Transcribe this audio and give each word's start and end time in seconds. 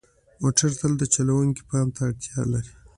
موټر 0.41 0.69
تل 0.79 0.91
د 0.99 1.03
چلوونکي 1.15 1.61
پام 1.69 1.87
ته 1.95 2.01
اړتیا 2.07 2.39
لري. 2.51 2.71